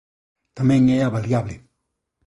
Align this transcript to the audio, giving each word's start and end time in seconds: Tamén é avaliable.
Tamén 0.57 0.83
é 0.97 0.97
avaliable. 1.01 1.55